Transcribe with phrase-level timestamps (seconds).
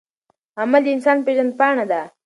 [0.59, 2.01] عمل د انسان پیژندپاڼه ده.